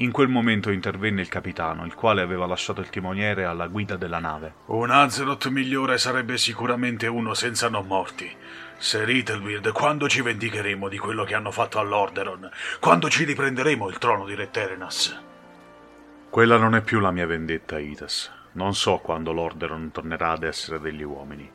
In 0.00 0.12
quel 0.12 0.28
momento 0.28 0.70
intervenne 0.70 1.22
il 1.22 1.28
capitano, 1.28 1.86
il 1.86 1.94
quale 1.94 2.20
aveva 2.20 2.44
lasciato 2.44 2.82
il 2.82 2.90
timoniere 2.90 3.46
alla 3.46 3.66
guida 3.66 3.96
della 3.96 4.18
nave. 4.18 4.52
Un 4.66 4.90
Azeroth 4.90 5.48
migliore 5.48 5.96
sarebbe 5.96 6.36
sicuramente 6.36 7.06
uno 7.06 7.32
senza 7.32 7.70
non 7.70 7.86
morti. 7.86 8.30
Sir 8.76 9.08
Ittleweird, 9.08 9.72
quando 9.72 10.06
ci 10.06 10.20
vendicheremo 10.20 10.88
di 10.90 10.98
quello 10.98 11.24
che 11.24 11.34
hanno 11.34 11.50
fatto 11.50 11.78
all'Orderon? 11.78 12.50
Quando 12.78 13.08
ci 13.08 13.24
riprenderemo 13.24 13.88
il 13.88 13.96
trono 13.96 14.26
di 14.26 14.34
Re 14.34 14.50
Terenas? 14.50 15.18
Quella 16.28 16.58
non 16.58 16.74
è 16.74 16.82
più 16.82 17.00
la 17.00 17.10
mia 17.10 17.26
vendetta, 17.26 17.78
Itas. 17.78 18.30
Non 18.52 18.74
so 18.74 18.98
quando 18.98 19.32
l'Orderon 19.32 19.92
tornerà 19.92 20.32
ad 20.32 20.42
essere 20.42 20.78
degli 20.78 21.02
uomini. 21.02 21.50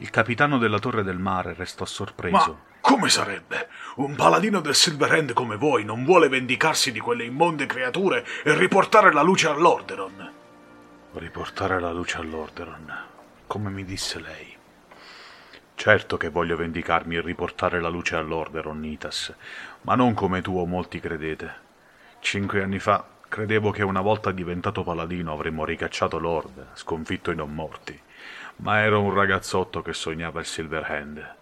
Il 0.00 0.10
capitano 0.10 0.58
della 0.58 0.78
Torre 0.78 1.02
del 1.02 1.18
Mare 1.18 1.54
restò 1.54 1.86
sorpreso. 1.86 2.36
Ma 2.36 2.67
come 2.80 3.08
sarebbe? 3.08 3.68
Un 3.96 4.14
paladino 4.14 4.60
del 4.60 4.74
Silverhand 4.74 5.32
come 5.32 5.56
voi 5.56 5.84
non 5.84 6.04
vuole 6.04 6.28
vendicarsi 6.28 6.92
di 6.92 7.00
quelle 7.00 7.24
immonde 7.24 7.66
creature 7.66 8.24
e 8.44 8.54
riportare 8.54 9.12
la 9.12 9.22
luce 9.22 9.48
all'Orderon. 9.48 10.32
Riportare 11.12 11.80
la 11.80 11.92
luce 11.92 12.18
all'Orderon, 12.18 12.92
come 13.46 13.70
mi 13.70 13.84
disse 13.84 14.20
lei. 14.20 14.56
Certo 15.74 16.16
che 16.16 16.28
voglio 16.28 16.56
vendicarmi 16.56 17.16
e 17.16 17.20
riportare 17.20 17.80
la 17.80 17.88
luce 17.88 18.16
all'Orderon, 18.16 18.80
Nitas, 18.80 19.32
ma 19.82 19.94
non 19.94 20.14
come 20.14 20.42
tu 20.42 20.58
o 20.58 20.66
molti 20.66 20.98
credete. 20.98 21.66
Cinque 22.20 22.62
anni 22.62 22.78
fa 22.78 23.06
credevo 23.28 23.70
che 23.70 23.82
una 23.82 24.00
volta 24.00 24.32
diventato 24.32 24.82
paladino 24.82 25.32
avremmo 25.32 25.64
ricacciato 25.64 26.18
Lord, 26.18 26.70
sconfitto 26.72 27.30
i 27.30 27.36
non 27.36 27.54
morti, 27.54 27.98
ma 28.56 28.80
ero 28.80 29.00
un 29.00 29.14
ragazzotto 29.14 29.82
che 29.82 29.92
sognava 29.92 30.40
il 30.40 30.46
Silverhand. 30.46 31.36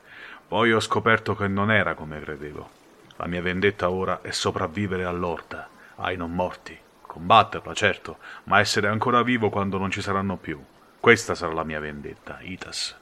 Poi 0.49 0.73
ho 0.73 0.79
scoperto 0.79 1.35
che 1.35 1.49
non 1.49 1.73
era 1.73 1.95
come 1.95 2.21
credevo. 2.21 2.71
La 3.17 3.27
mia 3.27 3.43
vendetta 3.43 3.91
ora 3.91 4.21
è 4.23 4.31
sopravvivere 4.31 5.05
all'orda, 5.05 5.69
ai 5.97 6.17
non 6.17 6.33
morti. 6.33 6.79
Combatterla, 7.01 7.75
certo, 7.75 8.19
ma 8.45 8.61
essere 8.61 8.87
ancora 8.87 9.23
vivo 9.23 9.51
quando 9.51 9.79
non 9.79 9.91
ci 9.91 10.01
saranno 10.01 10.37
più. 10.37 10.63
Questa 11.01 11.35
sarà 11.35 11.53
la 11.53 11.65
mia 11.65 11.81
vendetta, 11.81 12.39
Itas. 12.43 12.95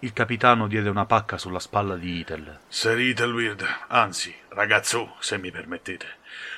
Il 0.00 0.12
capitano 0.12 0.68
diede 0.68 0.88
una 0.88 1.06
pacca 1.06 1.38
sulla 1.38 1.58
spalla 1.58 1.96
di 1.96 2.18
Itel. 2.18 2.60
Sir 2.68 2.98
Itelweird, 3.00 3.64
anzi, 3.88 4.32
ragazzo, 4.50 5.14
se 5.18 5.38
mi 5.38 5.50
permettete, 5.50 6.06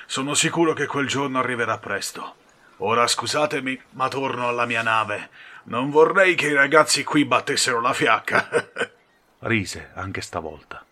sono 0.05 0.33
sicuro 0.33 0.73
che 0.73 0.85
quel 0.85 1.07
giorno 1.07 1.39
arriverà 1.39 1.77
presto. 1.77 2.35
Ora 2.77 3.07
scusatemi, 3.07 3.81
ma 3.91 4.07
torno 4.07 4.47
alla 4.47 4.65
mia 4.65 4.83
nave. 4.83 5.29
Non 5.63 5.89
vorrei 5.89 6.35
che 6.35 6.47
i 6.47 6.53
ragazzi 6.53 7.03
qui 7.03 7.25
battessero 7.25 7.79
la 7.81 7.93
fiacca. 7.93 8.49
Rise 9.39 9.91
anche 9.93 10.21
stavolta. 10.21 10.83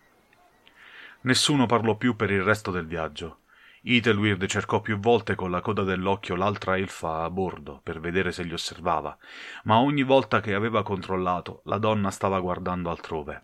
Nessuno 1.22 1.66
parlò 1.66 1.96
più 1.96 2.14
per 2.14 2.30
il 2.30 2.42
resto 2.42 2.70
del 2.70 2.86
viaggio. 2.86 3.40
Itelweird 3.82 4.46
cercò 4.46 4.80
più 4.80 5.00
volte 5.00 5.34
con 5.34 5.50
la 5.50 5.60
coda 5.60 5.82
dell'occhio 5.82 6.36
l'altra 6.36 6.76
elfa 6.76 7.24
a 7.24 7.30
bordo 7.30 7.80
per 7.82 7.98
vedere 7.98 8.30
se 8.30 8.44
li 8.44 8.52
osservava, 8.52 9.16
ma 9.64 9.80
ogni 9.80 10.04
volta 10.04 10.40
che 10.40 10.54
aveva 10.54 10.84
controllato 10.84 11.62
la 11.64 11.78
donna 11.78 12.12
stava 12.12 12.38
guardando 12.38 12.88
altrove. 12.88 13.42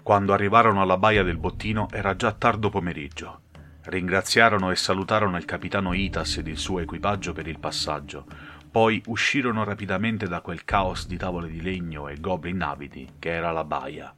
Quando 0.00 0.32
arrivarono 0.32 0.80
alla 0.80 0.96
baia 0.96 1.24
del 1.24 1.38
bottino 1.38 1.88
era 1.90 2.14
già 2.14 2.30
tardo 2.32 2.70
pomeriggio. 2.70 3.40
Ringraziarono 3.82 4.70
e 4.70 4.76
salutarono 4.76 5.36
il 5.36 5.44
capitano 5.44 5.92
Itas 5.92 6.36
ed 6.36 6.46
il 6.46 6.58
suo 6.58 6.78
equipaggio 6.78 7.32
per 7.32 7.48
il 7.48 7.58
passaggio, 7.58 8.26
poi 8.72 9.02
uscirono 9.08 9.64
rapidamente 9.64 10.26
da 10.26 10.40
quel 10.40 10.64
caos 10.64 11.06
di 11.06 11.18
tavole 11.18 11.48
di 11.50 11.60
legno 11.60 12.08
e 12.08 12.18
goblin 12.18 12.62
avidi 12.62 13.06
che 13.18 13.28
era 13.28 13.52
la 13.52 13.64
baia. 13.64 14.12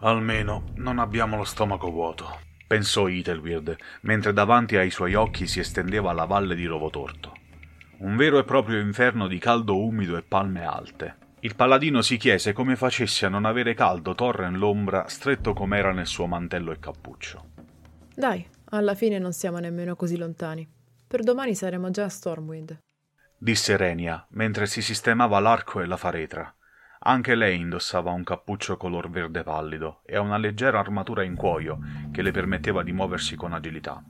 Almeno 0.00 0.64
non 0.74 0.98
abbiamo 0.98 1.38
lo 1.38 1.44
stomaco 1.44 1.90
vuoto, 1.90 2.40
pensò 2.66 3.08
Itelweird, 3.08 3.74
mentre 4.02 4.34
davanti 4.34 4.76
ai 4.76 4.90
suoi 4.90 5.14
occhi 5.14 5.46
si 5.46 5.60
estendeva 5.60 6.12
la 6.12 6.26
valle 6.26 6.54
di 6.54 6.66
Rovotorto. 6.66 7.32
Un 8.00 8.16
vero 8.16 8.38
e 8.38 8.44
proprio 8.44 8.80
inferno 8.80 9.26
di 9.26 9.38
caldo 9.38 9.82
umido 9.82 10.18
e 10.18 10.22
palme 10.22 10.66
alte. 10.66 11.16
Il 11.40 11.56
paladino 11.56 12.02
si 12.02 12.18
chiese 12.18 12.52
come 12.52 12.76
facesse 12.76 13.24
a 13.24 13.30
non 13.30 13.46
avere 13.46 13.72
caldo 13.72 14.14
Torren 14.14 14.58
l'ombra 14.58 15.08
stretto 15.08 15.54
com'era 15.54 15.90
nel 15.92 16.06
suo 16.06 16.26
mantello 16.26 16.70
e 16.70 16.78
cappuccio. 16.78 17.46
Dai, 18.14 18.46
alla 18.70 18.94
fine 18.94 19.18
non 19.18 19.32
siamo 19.32 19.58
nemmeno 19.58 19.96
così 19.96 20.18
lontani. 20.18 20.68
Per 21.06 21.22
domani 21.22 21.54
saremo 21.54 21.90
già 21.90 22.04
a 22.04 22.08
Stormwind 22.10 22.78
disse 23.44 23.76
Renia 23.76 24.26
mentre 24.30 24.64
si 24.64 24.80
sistemava 24.80 25.38
l'arco 25.38 25.82
e 25.82 25.86
la 25.86 25.98
faretra. 25.98 26.50
Anche 27.00 27.34
lei 27.34 27.60
indossava 27.60 28.10
un 28.10 28.24
cappuccio 28.24 28.78
color 28.78 29.10
verde 29.10 29.42
pallido 29.42 30.00
e 30.06 30.16
una 30.16 30.38
leggera 30.38 30.78
armatura 30.78 31.24
in 31.24 31.34
cuoio 31.34 31.78
che 32.10 32.22
le 32.22 32.30
permetteva 32.30 32.82
di 32.82 32.92
muoversi 32.92 33.36
con 33.36 33.52
agilità. 33.52 34.02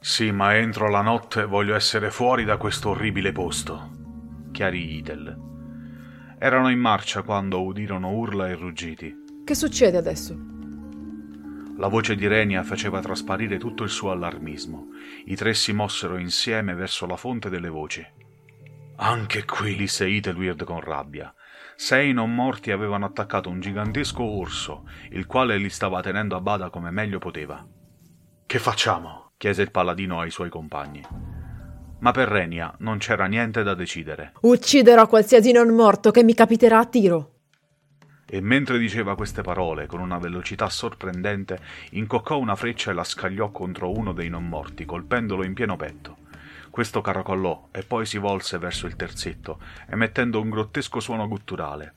Sì, 0.00 0.32
ma 0.32 0.56
entro 0.56 0.90
la 0.90 1.00
notte 1.00 1.44
voglio 1.44 1.76
essere 1.76 2.10
fuori 2.10 2.44
da 2.44 2.56
questo 2.56 2.90
orribile 2.90 3.30
posto, 3.30 3.90
chiarì 4.50 4.96
Idel. 4.96 5.38
Erano 6.36 6.70
in 6.70 6.80
marcia 6.80 7.22
quando 7.22 7.62
udirono 7.62 8.10
urla 8.10 8.48
e 8.48 8.54
ruggiti. 8.54 9.14
Che 9.44 9.54
succede 9.54 9.96
adesso? 9.96 10.36
La 11.76 11.86
voce 11.86 12.16
di 12.16 12.26
Renia 12.26 12.64
faceva 12.64 13.00
trasparire 13.00 13.58
tutto 13.58 13.84
il 13.84 13.90
suo 13.90 14.10
allarmismo. 14.10 14.88
I 15.26 15.36
tre 15.36 15.54
si 15.54 15.72
mossero 15.72 16.16
insieme 16.16 16.74
verso 16.74 17.06
la 17.06 17.16
fonte 17.16 17.48
delle 17.48 17.68
voci. 17.68 18.22
Anche 18.96 19.44
qui, 19.44 19.74
disse 19.74 20.08
Itelweird 20.08 20.64
con 20.64 20.80
rabbia. 20.80 21.34
Sei 21.76 22.12
non 22.12 22.32
morti 22.32 22.70
avevano 22.70 23.06
attaccato 23.06 23.48
un 23.48 23.60
gigantesco 23.60 24.22
orso, 24.22 24.84
il 25.10 25.26
quale 25.26 25.56
li 25.56 25.68
stava 25.68 26.00
tenendo 26.00 26.36
a 26.36 26.40
bada 26.40 26.70
come 26.70 26.90
meglio 26.90 27.18
poteva. 27.18 27.66
Che 28.46 28.58
facciamo? 28.58 29.32
chiese 29.36 29.62
il 29.62 29.72
paladino 29.72 30.20
ai 30.20 30.30
suoi 30.30 30.48
compagni. 30.48 31.02
Ma 31.98 32.10
per 32.12 32.28
Renia 32.28 32.72
non 32.78 32.98
c'era 32.98 33.26
niente 33.26 33.62
da 33.62 33.74
decidere. 33.74 34.32
Ucciderò 34.42 35.08
qualsiasi 35.08 35.50
non 35.50 35.74
morto 35.74 36.10
che 36.10 36.22
mi 36.22 36.34
capiterà 36.34 36.78
a 36.78 36.86
tiro. 36.86 37.30
E 38.26 38.40
mentre 38.40 38.78
diceva 38.78 39.16
queste 39.16 39.42
parole, 39.42 39.86
con 39.86 40.00
una 40.00 40.18
velocità 40.18 40.68
sorprendente, 40.68 41.60
incoccò 41.90 42.38
una 42.38 42.56
freccia 42.56 42.90
e 42.90 42.94
la 42.94 43.04
scagliò 43.04 43.50
contro 43.50 43.90
uno 43.90 44.12
dei 44.12 44.28
non 44.28 44.48
morti, 44.48 44.84
colpendolo 44.84 45.44
in 45.44 45.52
pieno 45.52 45.76
petto. 45.76 46.16
Questo 46.74 47.02
caracollò 47.02 47.68
e 47.70 47.84
poi 47.84 48.04
si 48.04 48.18
volse 48.18 48.58
verso 48.58 48.88
il 48.88 48.96
terzetto, 48.96 49.60
emettendo 49.88 50.40
un 50.40 50.50
grottesco 50.50 50.98
suono 50.98 51.28
gutturale. 51.28 51.92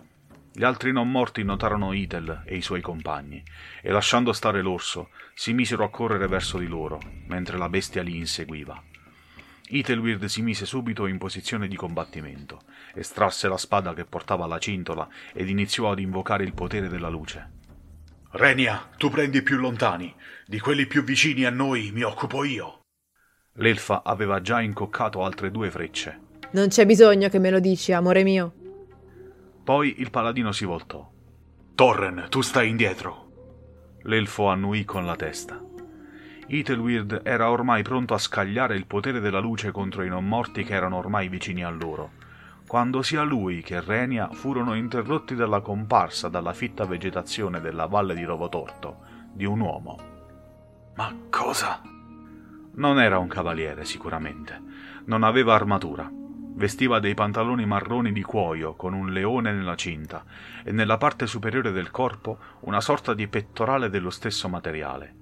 Gli 0.53 0.63
altri 0.63 0.91
non 0.91 1.09
morti 1.09 1.41
notarono 1.41 1.93
Itel 1.93 2.43
e 2.45 2.57
i 2.57 2.61
suoi 2.61 2.81
compagni, 2.81 3.43
e 3.81 3.91
lasciando 3.91 4.33
stare 4.33 4.61
l'orso, 4.61 5.09
si 5.33 5.51
misero 5.53 5.83
a 5.83 5.89
correre 5.89 6.27
verso 6.27 6.59
di 6.59 6.67
loro, 6.67 7.01
mentre 7.25 7.57
la 7.57 7.69
bestia 7.69 8.03
li 8.03 8.17
inseguiva. 8.17 8.79
Itelweird 9.69 10.25
si 10.25 10.43
mise 10.43 10.67
subito 10.67 11.07
in 11.07 11.17
posizione 11.17 11.67
di 11.67 11.75
combattimento, 11.75 12.61
estrasse 12.93 13.47
la 13.47 13.57
spada 13.57 13.95
che 13.95 14.05
portava 14.05 14.43
alla 14.43 14.59
cintola 14.59 15.09
ed 15.33 15.49
iniziò 15.49 15.89
ad 15.89 15.97
invocare 15.97 16.43
il 16.43 16.53
potere 16.53 16.87
della 16.87 17.09
luce. 17.09 17.49
Renia, 18.29 18.89
tu 18.95 19.09
prendi 19.09 19.37
i 19.39 19.41
più 19.41 19.57
lontani, 19.57 20.13
di 20.45 20.59
quelli 20.59 20.85
più 20.85 21.03
vicini 21.03 21.45
a 21.45 21.49
noi 21.49 21.89
mi 21.91 22.03
occupo 22.03 22.43
io. 22.43 22.76
L'elfa 23.59 24.03
aveva 24.03 24.39
già 24.41 24.61
incoccato 24.61 25.23
altre 25.23 25.49
due 25.49 25.71
frecce. 25.71 26.19
Non 26.51 26.67
c'è 26.67 26.85
bisogno 26.85 27.27
che 27.27 27.39
me 27.39 27.49
lo 27.49 27.59
dici, 27.59 27.91
amore 27.91 28.23
mio. 28.23 28.53
Poi 29.63 29.95
il 29.99 30.11
paladino 30.11 30.51
si 30.51 30.63
voltò. 30.63 31.09
Torren, 31.73 32.27
tu 32.29 32.41
stai 32.41 32.69
indietro. 32.69 33.25
L'elfo 34.03 34.47
annuì 34.47 34.85
con 34.85 35.05
la 35.05 35.15
testa. 35.15 35.61
Itelweird 36.49 37.21
era 37.23 37.49
ormai 37.49 37.81
pronto 37.81 38.13
a 38.13 38.19
scagliare 38.19 38.75
il 38.75 38.85
potere 38.85 39.19
della 39.19 39.39
luce 39.39 39.71
contro 39.71 40.03
i 40.03 40.07
non 40.07 40.25
morti 40.25 40.63
che 40.63 40.73
erano 40.73 40.97
ormai 40.97 41.27
vicini 41.27 41.63
a 41.63 41.69
loro, 41.69 42.11
quando 42.67 43.01
sia 43.01 43.23
lui 43.23 43.61
che 43.61 43.81
Renia 43.81 44.29
furono 44.31 44.75
interrotti 44.75 45.35
dalla 45.35 45.61
comparsa 45.61 46.29
dalla 46.29 46.53
fitta 46.53 46.85
vegetazione 46.85 47.59
della 47.59 47.87
valle 47.87 48.13
di 48.13 48.23
Rovotorto 48.23 48.99
di 49.33 49.45
un 49.45 49.59
uomo. 49.59 49.97
Ma 50.95 51.13
cosa? 51.29 51.81
Non 52.77 52.99
era 52.99 53.17
un 53.17 53.27
cavaliere, 53.27 53.85
sicuramente. 53.85 54.61
Non 55.05 55.23
aveva 55.23 55.55
armatura. 55.55 56.07
Vestiva 56.11 56.99
dei 56.99 57.15
pantaloni 57.15 57.65
marroni 57.65 58.11
di 58.11 58.21
cuoio 58.21 58.75
con 58.75 58.93
un 58.93 59.11
leone 59.11 59.51
nella 59.51 59.75
cinta 59.75 60.23
e 60.63 60.71
nella 60.71 60.97
parte 60.97 61.25
superiore 61.25 61.71
del 61.71 61.89
corpo 61.89 62.37
una 62.61 62.79
sorta 62.79 63.15
di 63.15 63.27
pettorale 63.27 63.89
dello 63.89 64.11
stesso 64.11 64.47
materiale. 64.47 65.15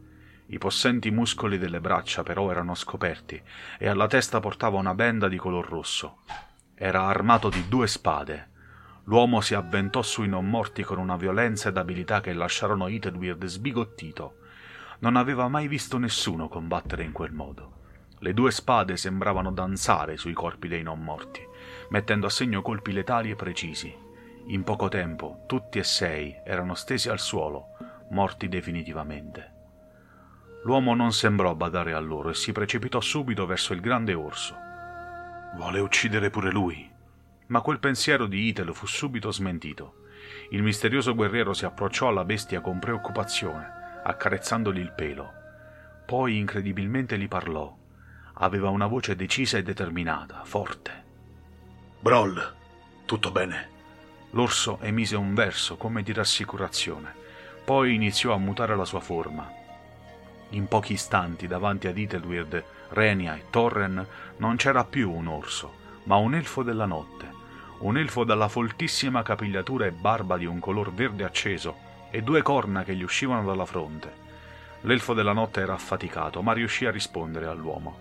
I 0.48 0.58
possenti 0.58 1.10
muscoli 1.12 1.58
delle 1.58 1.80
braccia 1.80 2.24
però 2.24 2.52
erano 2.52 2.76
scoperti 2.76 3.42
e 3.80 3.88
alla 3.88 4.08
testa 4.08 4.42
portava 4.42 4.78
una 4.78 4.94
benda 4.94 5.30
di 5.30 5.38
color 5.38 5.66
rosso. 5.66 6.24
Era 6.76 7.04
armato 7.04 7.48
di 7.48 7.70
due 7.70 7.88
spade. 7.88 8.50
L'uomo 9.06 9.40
si 9.40 9.56
avventò 9.56 10.02
sui 10.02 10.28
non 10.28 10.50
morti 10.50 10.84
con 10.84 10.98
una 10.98 11.16
violenza 11.16 11.70
ed 11.70 11.78
abilità 11.78 12.20
che 12.20 12.34
lasciarono 12.34 12.90
Itedweird 12.90 13.46
sbigottito 13.46 14.40
non 15.00 15.16
aveva 15.16 15.48
mai 15.48 15.68
visto 15.68 15.98
nessuno 15.98 16.48
combattere 16.48 17.04
in 17.04 17.12
quel 17.12 17.32
modo. 17.32 17.74
Le 18.20 18.34
due 18.34 18.52
spade 18.52 18.98
sembravano 18.98 19.52
danzare 19.52 20.18
sui 20.18 20.34
corpi 20.34 20.68
dei 20.68 20.84
non 20.84 21.04
morti, 21.04 21.42
mettendo 21.90 22.28
a 22.28 22.30
segno 22.30 22.62
colpi 22.62 22.92
letali 22.92 23.30
e 23.30 23.36
precisi. 23.36 23.94
In 24.48 24.64
poco 24.64 24.88
tempo 24.88 25.44
tutti 25.48 25.80
e 25.80 25.84
sei 25.84 26.36
erano 26.46 26.76
stesi 26.76 27.10
al 27.10 27.20
suolo, 27.20 27.70
morti 28.12 28.48
definitivamente. 28.48 29.54
L'uomo 30.64 30.96
non 30.96 31.12
sembrò 31.12 31.54
badare 31.54 31.94
a 31.94 32.00
loro 32.00 32.30
e 32.30 32.34
si 32.34 32.52
precipitò 32.52 33.00
subito 33.00 33.46
verso 33.46 33.74
il 33.74 33.82
grande 33.82 34.14
orso. 34.14 34.56
Vuole 35.56 35.80
uccidere 35.80 36.30
pure 36.30 36.52
lui. 36.52 36.90
Ma 37.48 37.62
quel 37.62 37.80
pensiero 37.80 38.26
di 38.26 38.48
Itel 38.48 38.74
fu 38.74 38.88
subito 38.88 39.32
smentito. 39.32 40.06
Il 40.50 40.64
misterioso 40.64 41.14
guerriero 41.14 41.54
si 41.54 41.66
approcciò 41.66 42.08
alla 42.08 42.26
bestia 42.26 42.62
con 42.62 42.80
preoccupazione, 42.80 43.85
accarezzandogli 44.08 44.80
il 44.80 44.92
pelo. 44.92 45.34
Poi 46.06 46.38
incredibilmente 46.38 47.18
gli 47.18 47.28
parlò. 47.28 47.76
Aveva 48.36 48.70
una 48.70 48.86
voce 48.86 49.16
decisa 49.16 49.58
e 49.58 49.64
determinata, 49.64 50.42
forte. 50.44 51.04
Broll, 52.00 52.54
tutto 53.06 53.32
bene? 53.32 53.70
L'orso 54.32 54.78
emise 54.82 55.16
un 55.16 55.34
verso 55.34 55.76
come 55.78 56.04
di 56.04 56.14
rassicurazione. 56.14 57.14
Poi 57.64 57.96
iniziò 57.96 58.34
a 58.34 58.38
mutare 58.38 58.76
la 58.76 58.86
sua 58.86 59.00
forma. 59.00 59.50
In 60.50 60.68
pochi 60.68 60.94
istanti 60.94 61.48
davanti 61.48 61.88
ad 61.88 61.98
Itelweird, 61.98 62.64
Renia 62.90 63.36
e 63.36 63.46
Torren 63.50 64.06
non 64.38 64.56
c'era 64.58 64.84
più 64.84 65.12
un 65.12 65.26
orso, 65.26 65.74
ma 66.04 66.18
un 66.18 66.36
elfo 66.36 66.62
della 66.62 66.86
notte, 66.86 67.28
un 67.80 67.98
elfo 67.98 68.24
dalla 68.24 68.50
foltissima 68.50 69.24
capigliatura 69.24 69.88
e 69.88 69.92
barba 69.92 70.38
di 70.38 70.46
un 70.46 70.60
color 70.60 70.94
verde 70.94 71.24
acceso 71.24 71.94
e 72.10 72.22
due 72.22 72.42
corna 72.42 72.84
che 72.84 72.96
gli 72.96 73.04
uscivano 73.04 73.46
dalla 73.46 73.66
fronte. 73.66 74.24
L'elfo 74.82 75.14
della 75.14 75.34
notte 75.34 75.62
era 75.62 75.74
affaticato, 75.74 76.42
ma 76.42 76.54
riuscì 76.54 76.86
a 76.86 76.92
rispondere 76.92 77.48
all'uomo. 77.48 77.98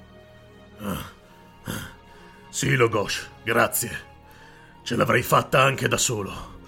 Sì, 2.48 2.76
Logosh, 2.76 3.30
grazie. 3.42 4.12
Ce 4.82 4.96
l'avrei 4.96 5.22
fatta 5.22 5.62
anche 5.62 5.88
da 5.88 5.96
solo, 5.96 6.58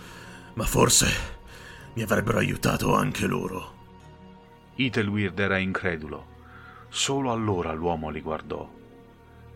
ma 0.55 0.64
forse 0.64 1.35
mi 1.95 2.02
avrebbero 2.02 2.38
aiutato 2.38 2.95
anche 2.95 3.26
loro. 3.26 3.75
Itelweird 4.76 5.38
era 5.38 5.59
incredulo. 5.59 6.35
Solo 6.88 7.31
allora 7.31 7.73
l'uomo 7.73 8.09
li 8.09 8.21
guardò. 8.21 8.69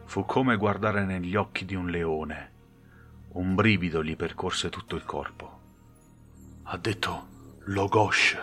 Fu 0.04 0.24
come 0.26 0.56
guardare 0.56 1.04
negli 1.04 1.36
occhi 1.36 1.64
di 1.64 1.74
un 1.74 1.88
leone. 1.88 2.52
Un 3.32 3.54
brivido 3.54 4.02
gli 4.02 4.16
percorse 4.16 4.68
tutto 4.68 4.96
il 4.96 5.04
corpo. 5.04 5.60
Ha 6.64 6.76
detto 6.76 7.28
Logosh. 7.64 8.36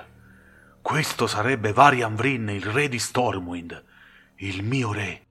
Questo 0.81 1.27
sarebbe 1.27 1.73
Varian 1.73 2.15
Vrin, 2.15 2.49
il 2.49 2.63
re 2.63 2.87
di 2.87 2.99
Stormwind, 2.99 3.83
il 4.37 4.63
mio 4.63 4.93
re. 4.93 5.21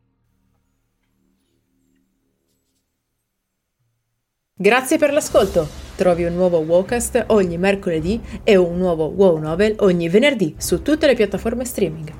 Grazie 4.58 4.98
per 4.98 5.12
l'ascolto. 5.12 5.68
Trovi 5.96 6.24
un 6.24 6.34
nuovo 6.34 6.58
Wowcast 6.58 7.26
ogni 7.28 7.58
mercoledì 7.58 8.20
e 8.42 8.56
un 8.56 8.76
nuovo 8.76 9.04
Wow 9.06 9.38
Novel 9.38 9.76
ogni 9.80 10.08
venerdì 10.08 10.54
su 10.58 10.82
tutte 10.82 11.06
le 11.06 11.14
piattaforme 11.14 11.64
streaming. 11.64 12.12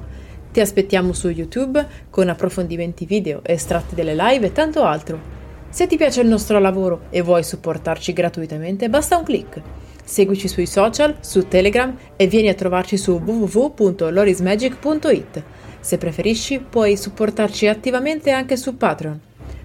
Ti 0.53 0.61
aspettiamo 0.61 1.13
su 1.13 1.29
YouTube 1.29 1.87
con 2.09 2.29
approfondimenti 2.29 3.05
video, 3.05 3.41
estratti 3.43 3.95
delle 3.95 4.15
live 4.15 4.47
e 4.47 4.53
tanto 4.53 4.85
altro. 4.85 5.35
Se 5.69 5.87
ti 5.87 5.97
piace 5.97 6.21
il 6.21 6.29
nostro 6.29 6.59
lavoro 6.59 7.07
e 7.11 7.21
vuoi 7.23 7.43
supportarci 7.43 8.13
gratuitamente, 8.13 8.89
basta 8.89 9.19
un 9.19 9.25
clic. 9.25 9.63
Seguici 10.07 10.47
sui 10.47 10.67
social, 10.67 11.17
su 11.19 11.49
Telegram 11.49 11.93
e 12.15 12.29
vieni 12.29 12.49
a 12.49 12.55
trovarci 12.55 12.97
su 12.97 13.21
www.lorismagic.it. 13.25 15.43
Se 15.81 15.99
preferisci, 15.99 16.61
puoi 16.61 16.97
supportarci 16.97 17.67
attivamente 17.67 18.31
anche 18.31 18.57
su 18.57 18.77
Patreon. 18.77 19.19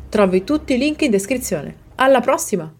Trovi 0.10 0.44
tutti 0.44 0.74
i 0.74 0.80
link 0.80 1.04
in 1.04 1.12
descrizione. 1.12 1.76
Alla 1.96 2.22
prossima! 2.22 2.74